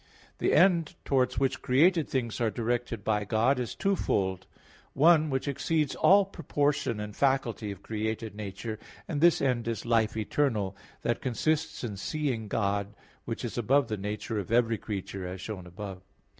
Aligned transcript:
The 0.39 0.53
end 0.53 0.95
towards 1.05 1.37
which 1.37 1.61
created 1.61 2.09
things 2.09 2.41
are 2.41 2.49
directed 2.49 3.03
by 3.03 3.23
God 3.23 3.59
is 3.59 3.75
twofold; 3.75 4.47
one 4.93 5.29
which 5.29 5.47
exceeds 5.47 5.93
all 5.93 6.25
proportion 6.25 6.99
and 6.99 7.15
faculty 7.15 7.69
of 7.69 7.83
created 7.83 8.33
nature; 8.33 8.79
and 9.07 9.21
this 9.21 9.43
end 9.43 9.67
is 9.67 9.85
life 9.85 10.17
eternal, 10.17 10.75
that 11.03 11.21
consists 11.21 11.83
in 11.83 11.97
seeing 11.97 12.47
God 12.47 12.95
which 13.25 13.45
is 13.45 13.59
above 13.59 13.89
the 13.89 13.95
nature 13.97 14.39
of 14.39 14.51
every 14.51 14.79
creature, 14.79 15.27
as 15.27 15.39
shown 15.39 15.67
above 15.67 15.97
(Q. 15.97 16.03